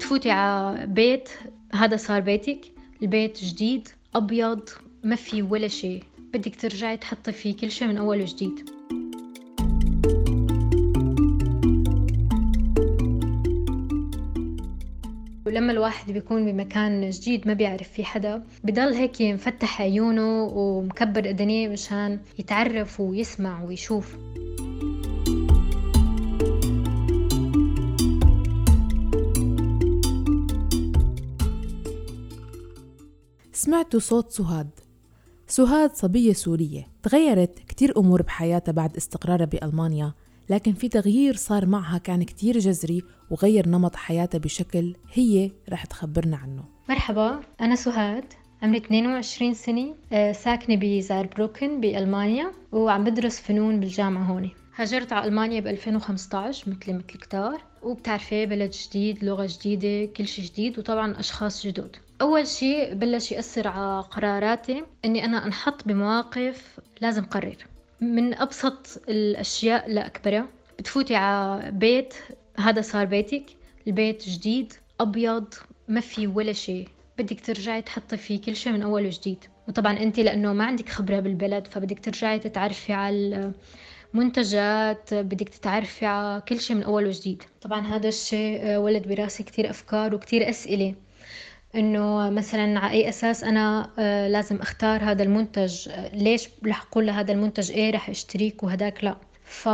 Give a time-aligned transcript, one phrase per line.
[0.00, 1.28] بتفوتي على بيت
[1.74, 2.60] هذا صار بيتك.
[3.02, 4.68] البيت جديد أبيض
[5.04, 6.02] ما في ولا شيء.
[6.34, 8.70] بدك ترجعي تحطي فيه كل شيء من أول وجديد.
[15.46, 21.68] ولما الواحد بيكون بمكان جديد ما بيعرف فيه حدا بضل هيك مفتح عيونه ومكبر اذنيه
[21.68, 24.16] مشان يتعرف ويسمع ويشوف.
[33.60, 34.70] سمعتوا صوت سهاد.
[35.46, 36.86] سهاد صبية سورية.
[37.02, 40.12] تغيرت كتير أمور بحياتها بعد استقرارها بألمانيا
[40.50, 46.36] لكن في تغيير صار معها كان كتير جذري وغير نمط حياتها بشكل هي رح تخبرنا
[46.36, 46.64] عنه.
[46.88, 48.24] مرحبا أنا سهاد.
[48.62, 49.94] عمري 22 سنة.
[50.12, 54.50] آه، ساكنة بزاربروكن بألمانيا وعم بدرس فنون بالجامعة هون.
[54.76, 57.62] هاجرت على ألمانيا ب 2015 مثلي مثل كتار.
[57.82, 61.96] وبتعرفي بلد جديد لغة جديدة كل شيء جديد وطبعا أشخاص جدد.
[62.20, 67.56] أول شيء بلش يأثر على قراراتي إني أنا أنحط بمواقف لازم قرر.
[68.00, 70.46] من أبسط الأشياء لأكبرها
[70.78, 72.14] بتفوتي على بيت
[72.58, 73.44] هذا صار بيتك
[73.86, 75.54] البيت جديد أبيض
[75.88, 76.88] ما في ولا شيء.
[77.18, 79.44] بدك ترجعي تحطي فيه كل شيء من أول وجديد.
[79.68, 83.52] وطبعا أنت لأنه ما عندك خبرة بالبلد فبدك ترجعي تتعرفي على
[84.14, 87.42] المنتجات بدك تتعرفي على كل شيء من أول وجديد.
[87.62, 90.94] طبعا هذا الشيء ولد براسي كتير أفكار وكتير أسئلة.
[91.74, 97.06] إنه مثلا على أي أساس أنا آه، لازم أختار هذا المنتج آه، ليش رح أقول
[97.06, 99.16] لهذا المنتج إيه رح أشتريك وهداك لا.
[99.44, 99.68] ف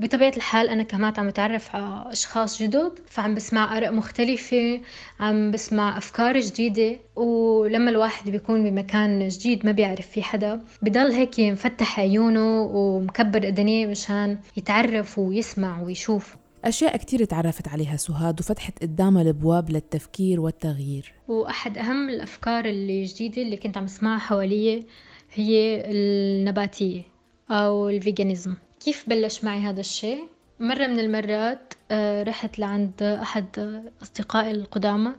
[0.00, 4.80] بطبيعة الحال أنا كمان عم بتعرف على أشخاص جدد فعم بسمع آراء مختلفة
[5.20, 11.40] عم بسمع أفكار جديدة ولما الواحد بيكون بمكان جديد ما بيعرف فيه حدا بضل هيك
[11.40, 16.36] مفتح عيونه ومكبر اذنيه مشان يتعرف ويسمع ويشوف.
[16.64, 21.12] أشياء كتير تعرفت عليها سهاد وفتحت قدامها الأبواب للتفكير والتغيير.
[21.28, 24.84] وأحد أهم الأفكار اللي اللي كنت عم اسمعها حوالي
[25.32, 27.02] هي النباتية
[27.50, 28.54] أو ال veganism.
[28.80, 30.18] كيف بلش معي هذا الشيء؟
[30.60, 35.12] مرة من المرات آه، رحت لعند أحد أصدقائي القدامى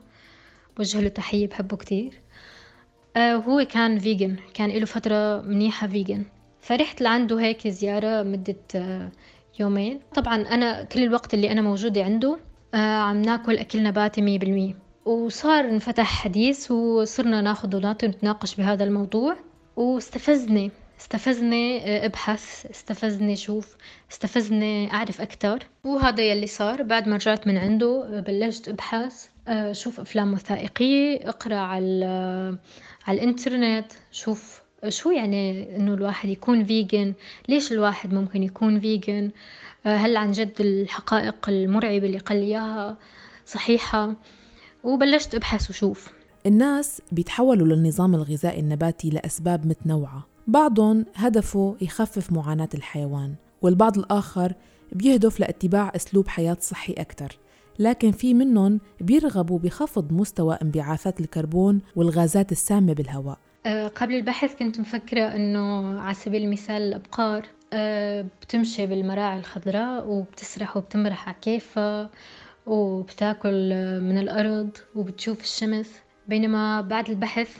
[0.78, 2.20] وجه له تحية بحبه كتير.
[3.16, 6.24] آه، وهو كان vegan كان له فترة منيحة vegan.
[6.60, 9.12] فرحت لعنده هيك زيارة مدة آه،
[9.60, 10.00] يومين.
[10.14, 12.38] طبعا أنا كل الوقت اللي أنا موجودة عنده
[12.74, 14.74] آه، عم ناكل أكل نباتي مية بالمية.
[15.04, 19.36] وصار انفتح حديث وصرنا ناخذ ونعطي ونتناقش بهذا الموضوع.
[19.76, 23.76] واستفزني استفزني آه، أبحث استفزني شوف
[24.12, 26.82] استفزني أعرف أكثر وهذا يلي صار.
[26.82, 29.26] بعد ما رجعت من عنده آه، بلشت أبحث
[29.72, 32.04] شوف أفلام وثائقية أقرأ على
[33.06, 37.14] على الإنترنت شوف شو يعني إنه الواحد يكون vegan
[37.48, 39.30] ليش الواحد ممكن يكون vegan
[39.86, 42.96] آه، هل عن جد الحقائق المرعبة اللي قال إياها
[43.46, 44.14] صحيحة؟
[44.84, 46.12] وبلشت أبحث وشوف
[46.46, 50.26] الناس بيتحولوا للنظام الغذائي النباتي لأسباب متنوعة.
[50.46, 54.52] بعضهم هدفه يخفف معاناة الحيوان والبعض الآخر
[54.92, 57.38] بيهدف لاتباع أسلوب حياة صحي أكثر
[57.78, 63.38] لكن في منهم بيرغبوا بخفض مستوى انبعاثات الكربون والغازات السامة بالهواء.
[63.66, 71.28] قبل البحث كنت مفكرة إنه على سبيل المثال الأبقار آه، بتمشي بالمراعي الخضراء وبتسرح وبتمرح
[71.28, 72.10] على كيفها
[72.66, 73.50] وبتاكل
[74.00, 75.90] من الأرض وبتشوف الشمس.
[76.28, 77.56] بينما بعد البحث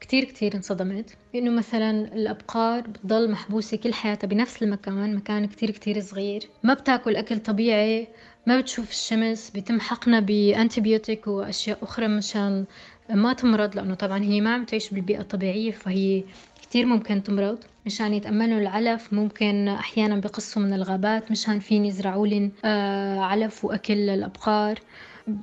[0.00, 1.16] كتير كتير انصدمت.
[1.34, 6.48] إنه مثلا الأبقار بتضل محبوسة كل حياتها بنفس المكان مكان كتير كتير صغير.
[6.62, 8.08] ما بتاكل أكل طبيعي
[8.46, 12.64] ما بتشوف الشمس بيتم حقنها بأنتيبيوتيك وأشياء أخرى مشان
[13.10, 16.22] ما تمرض لأنه طبعا هي ما عم تعيش بالبيئة الطبيعية فهي
[16.62, 17.58] كتير ممكن تمرض.
[17.86, 23.94] مشان يتأمنوا العلف ممكن أحيانا بقصوا من الغابات مشان فين يزرعوا لهم آه، علف وأكل
[23.94, 24.78] للأبقار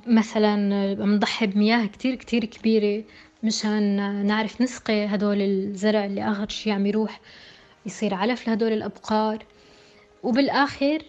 [0.06, 3.04] مثلا بنضحي بمياه كتير كتير كبيرة
[3.42, 3.96] مشان
[4.26, 7.20] نعرف نسقي هدول الزرع اللي آخر شي عم يروح
[7.86, 9.44] يصير علف لهدول الأبقار.
[10.22, 11.02] وبالآخر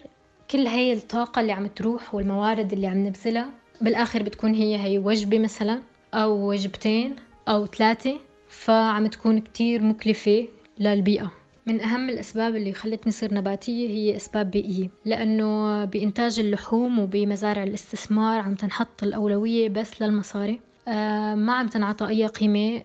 [0.50, 3.50] كل هاي الطاقة اللي عم تروح والموارد اللي عم نبذلها
[3.80, 5.80] بالآخر بتكون هي هي وجبة مثلا.
[6.14, 7.16] أو وجبتين
[7.48, 11.30] أو ثلاثة فعم تكون كتير مكلفة للبيئة.
[11.66, 18.40] من أهم الأسباب اللي خلتني صير نباتية هي أسباب بيئية لأنه بإنتاج اللحوم وبمزارع الاستثمار
[18.40, 20.60] عم تنحط الأولوية بس للمصاري.
[20.88, 22.82] آه، ما عم تنعطى أي قيمة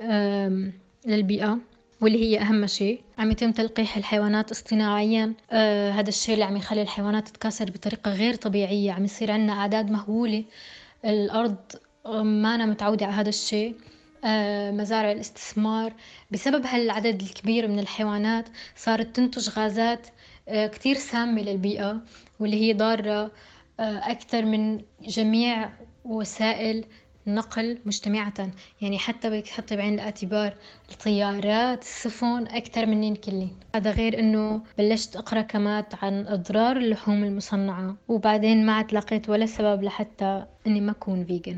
[1.05, 1.57] للبيئة
[2.01, 3.01] واللي هي أهم شيء.
[3.17, 5.33] عم يتم تلقيح الحيوانات اصطناعيا.
[5.51, 8.91] آه هذا الشيء اللي عم يخلي الحيوانات تتكاثر بطريقة غير طبيعية.
[8.91, 10.43] عم يصير عندنا أعداد مهولة.
[11.05, 11.55] الأرض
[12.05, 13.75] ما أنا متعودة على هذا الشيء.
[14.25, 15.93] آه، مزارع الاستثمار.
[16.31, 20.07] بسبب هالعدد الكبير من الحيوانات صارت تنتج غازات
[20.49, 22.01] آه، كتير سامة للبيئة
[22.39, 23.31] واللي هي ضارة
[23.79, 25.69] آه، أكثر من جميع
[26.05, 26.85] وسائل
[27.27, 28.33] نقل مجتمعة
[28.81, 30.53] يعني حتى بدك تحطي بعين الاعتبار
[30.91, 37.95] الطيارات السفن أكثر منن كلن هذا غير أنه بلشت أقرأ كمان عن أضرار اللحوم المصنعة
[38.07, 41.57] وبعدين ما عاد لقيت ولا سبب لحتى أني ما أكون vegan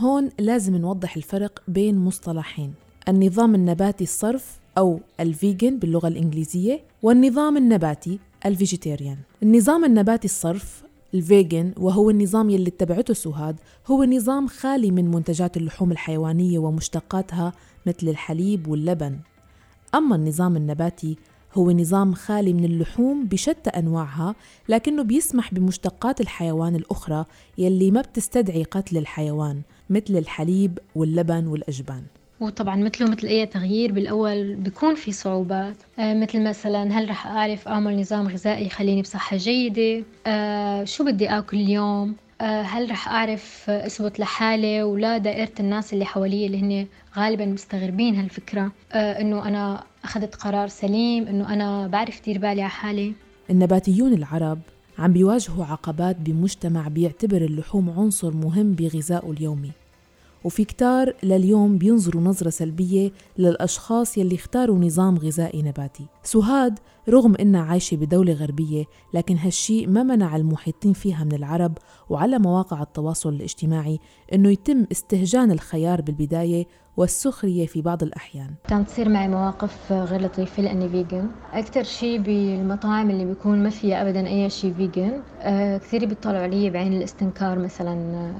[0.00, 2.74] هون لازم نوضح الفرق بين مصطلحين
[3.08, 9.16] النظام النباتي الصرف أو ال vegan باللغة الإنجليزية والنظام النباتي ال vegetarian.
[9.42, 10.82] النظام النباتي الصرف
[11.14, 13.56] ال vegan وهو النظام يلي اتبعته سوهاد
[13.86, 17.52] هو نظام خالي من منتجات اللحوم الحيوانية ومشتقاتها
[17.86, 19.18] مثل الحليب واللبن.
[19.94, 21.16] أما النظام النباتي
[21.54, 24.34] هو نظام خالي من اللحوم بشتى أنواعها
[24.68, 27.24] لكنه بيسمح بمشتقات الحيوان الأخرى
[27.58, 29.62] يلي ما بتستدعي قتل الحيوان.
[29.90, 32.02] مثل الحليب واللبن والأجبان.
[32.40, 37.68] وطبعا مثله مثل أي تغيير بالأول بيكون في صعوبات آه مثل مثلا هل رح أعرف
[37.68, 43.70] أعمل نظام غذائي يخليني بصحة جيدة؟ آه شو بدي أكل اليوم؟ آه هل رح أعرف
[43.70, 49.84] أثبت لحالي ولا دائرة الناس اللي حوالي اللي هن غالبا مستغربين هالفكرة؟ آه إنه أنا
[50.04, 53.12] أخذت قرار سليم إنه أنا بعرف دير بالي على حالي.
[53.50, 54.58] النباتيون العرب
[55.00, 59.70] عم بيواجهوا عقبات بمجتمع بيعتبر اللحوم عنصر مهم بغذائه اليومي
[60.44, 66.06] وفي كتار لليوم بينظروا نظرة سلبية للأشخاص يلي اختاروا نظام غذائي نباتي.
[66.22, 71.78] سهاد رغم إنها عايشة بدولة غربية لكن هالشيء ما منع المحيطين فيها من العرب
[72.10, 73.98] وعلى مواقع التواصل الاجتماعي
[74.34, 76.66] إنه يتم استهجان الخيار بالبداية
[76.96, 78.50] والسخرية في بعض الأحيان.
[78.68, 84.02] كانت تصير معي مواقف غير لطيفة لأني vegan أكثر شيء بالمطاعم اللي بيكون ما فيها
[84.02, 87.94] أبدا أي شيء vegan أه كثير بيطلعوا علي بعين الاستنكار مثلا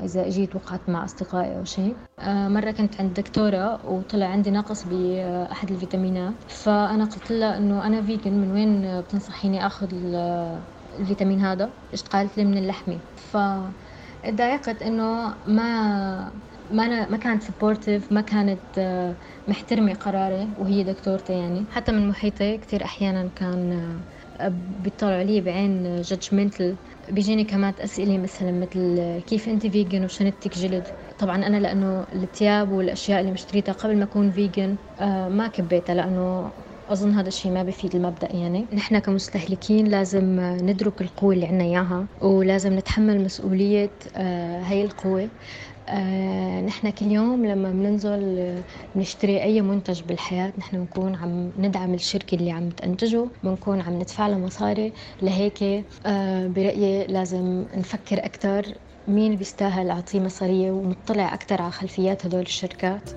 [0.05, 4.85] إذا جيت وقعدت مع أصدقائي أو شيء أه مرة كنت عند دكتورة وطلع عندي نقص
[4.85, 6.32] بأحد الفيتامينات.
[6.49, 9.88] فأنا قلت لها إنه أنا vegan من وين بتنصحيني آخذ
[11.00, 11.70] الفيتامين هذا؟
[12.12, 12.99] قالت لي؟ من اللحمة.
[13.17, 13.37] ف
[14.25, 16.31] تضايقت إنه ما
[16.70, 19.17] ما أنا ما كانت supportive ما كانت آه،
[19.49, 21.67] محترمة قراري وهي دكتورتي يعني.
[21.70, 23.72] حتى من محيطي كثير أحيانا كان
[24.40, 26.76] آه، بيطلعوا علي بعين judgmental
[27.08, 30.88] بيجيني كمان أسئلة مثلا مثل كيف أنت vegan وشنتك جلد؟
[31.19, 36.52] طبعا أنا لأنه الثياب والأشياء اللي مشتريتها قبل ما أكون vegan آه، ما كبيتها لأنه
[36.88, 38.69] أظن هذا الشيء ما بفيد المبدأ يعني.
[38.73, 45.31] نحن كمستهلكين لازم ندرك القوة اللي عنا إياها ولازم نتحمل مسؤولية هاي القوة.
[45.90, 48.54] آه نحن كل يوم لما بننزل
[48.94, 54.26] بنشتري أي منتج بالحياة نحن بنكون عم ندعم الشركة اللي عم تنتجه بنكون عم ندفع
[54.28, 54.92] له مصاري.
[55.22, 58.66] لهيك آه برأيي لازم نفكر أكثر
[59.08, 63.10] مين بيستاهل أعطيه مصارية ونطلع أكثر على خلفيات هدول الشركات.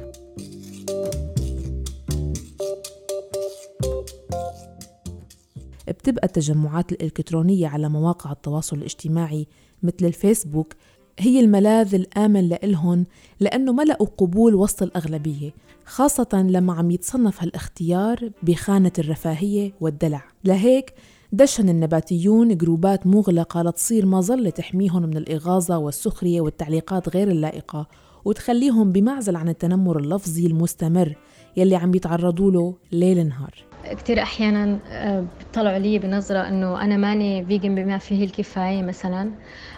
[5.88, 9.48] بتبقى التجمعات الإلكترونية على مواقع التواصل الاجتماعي
[9.84, 10.74] مثل الفيسبوك
[11.20, 13.06] هي الملاذ الآمن لإلهن
[13.40, 15.52] لأنه ملأوا قبول وسط الأغلبية
[15.86, 20.24] خاصة لما عم يتصنف هالاختيار بخانة الرفاهية والدلع.
[20.44, 20.94] لهيك
[21.32, 27.88] دشن النباتيون جروبات مغلقة لتصير مظلة تحميهم من الإغاظة والسخرية والتعليقات غير اللائقة
[28.26, 31.16] وتخليهم بمعزل عن التنمر اللفظي المستمر
[31.58, 33.66] يلي عم بيتعرضوا له ليل نهار.
[33.92, 39.32] كثير أحيانا آه، بيطلعوا علي بنظرة إنه أنا ماني vegan بما فيه الكفاية مثلا.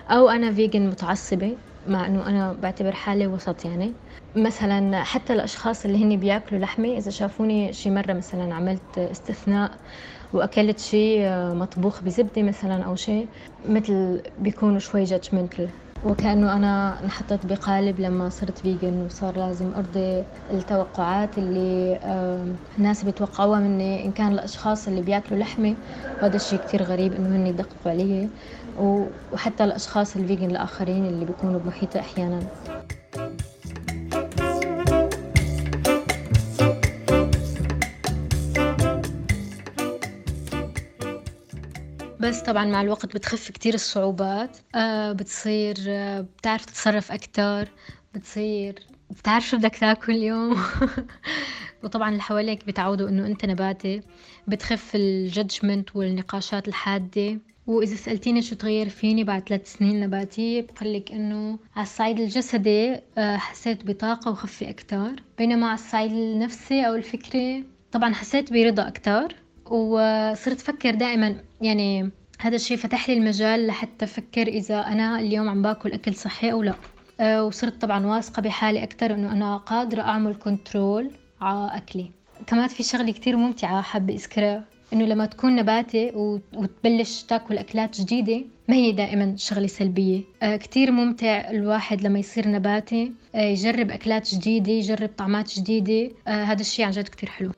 [0.07, 3.99] أو أنا vegan متعصبة مع إنه أنا بعتبر حالي وسط يعني.
[4.35, 9.79] مثلا حتى الأشخاص اللي هن بيأكلوا لحمة إذا شافوني شي مرة مثلا عملت استثناء
[10.33, 13.29] وأكلت شيء آه، مطبوخ بزبدة مثلا أو شيء
[13.65, 15.71] مثل بيكونوا شوي judgmental
[16.03, 21.99] وكأنه أنا انحطيت بقالب لما صرت vegan وصار لازم أرضي التوقعات اللي
[22.77, 25.75] الناس بيتوقعوها مني إن كان الأشخاص اللي بياكلوا لحمة
[26.21, 28.29] وهذا الشيء كتير غريب إنه هن يدققوا علي
[29.33, 32.39] وحتى الأشخاص الفيجن الآخرين اللي بيكونوا بمحيطي أحيانا.
[42.25, 44.57] بس طبعا مع الوقت بتخف كتير الصعوبات.
[44.75, 47.67] آه بتصير آه بتعرف تتصرف أكتر
[48.13, 48.79] بتصير
[49.09, 50.57] بتعرف شو بدك تاكل اليوم.
[51.83, 54.01] وطبعا اللي حواليك بتعودوا إنه أنت نباتي
[54.47, 57.39] بتخف الجادجمنت والنقاشات الحادة.
[57.67, 63.37] وإذا سألتيني شو تغير فيني بعد ثلاث سنين نباتية بقلك إنه على الصعيد الجسدي آه،
[63.37, 65.23] حسيت بطاقة وخفة أكتر.
[65.37, 69.44] بينما على الصعيد النفسي أو الفكري طبعا حسيت برضا أكتر.
[69.71, 75.61] وصرت أفكر دائما يعني هذا الشيء فتح لي المجال لحتى أفكر إذا أنا اليوم عم
[75.61, 76.73] باكل أكل صحي أو لا.
[77.19, 82.11] آه، وصرت طبعا واثقة بحالي أكثر إنه أنا قادرة أعمل كنترول على أكلي.
[82.47, 86.11] كمان في شغلة كتير ممتعة حابة أذكرها إنه لما تكون نباتي
[86.53, 90.21] وتبلش تاكل أكلات جديدة ما هي دائما شغلة سلبية.
[90.43, 96.11] آه كثير ممتع الواحد لما يصير نباتي آه يجرب أكلات جديدة يجرب طعمات جديدة.
[96.27, 97.51] آه هذا الشيء عن جد كثير حلو.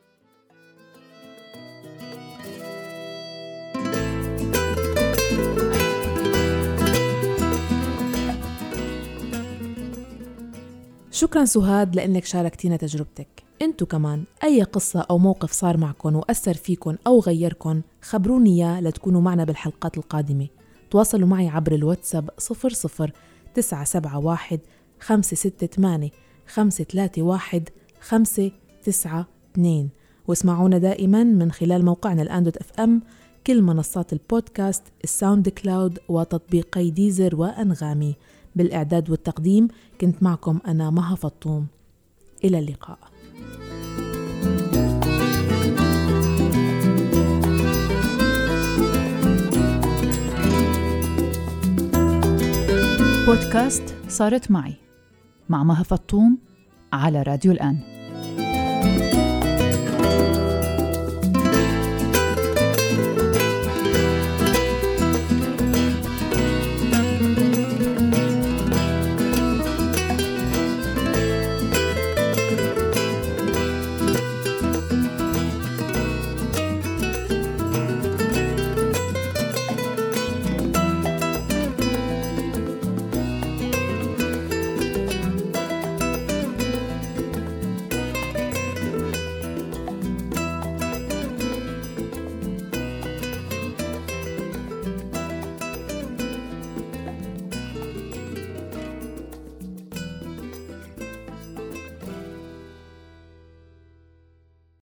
[11.18, 13.28] شكرا سهاد لأنك شاركتينا تجربتك.
[13.62, 19.22] إنتو كمان أي قصة أو موقف صار معكم وأثر فيكم أو غيركم خبروني إياه لتكونوا
[19.22, 20.48] معنا بالحلقات القادمة.
[20.92, 23.12] تواصلوا معي عبر الواتساب 00
[23.54, 24.60] 971
[25.00, 26.10] 568
[26.48, 27.64] 531
[28.02, 29.90] 592
[30.28, 33.02] واسمعونا دائما من خلال موقعنا الآن dot FM
[33.48, 38.16] كل منصات البودكاست ال SoundCloud وتطبيقي Deezer وأنغامي.
[38.58, 39.68] بالإعداد والتقديم
[40.02, 41.68] كنت معكم أنا مها فطوم.
[42.44, 43.00] إلى اللقاء.
[53.28, 54.74] بودكاست صارت معي
[55.50, 56.38] مع مها فطوم
[56.94, 57.97] على راديو الآن.